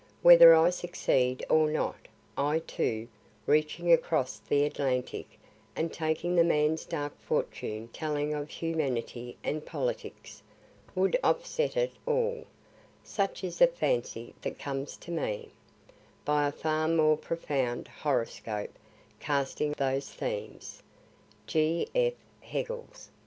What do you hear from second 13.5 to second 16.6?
the fancy that comes to me,) by a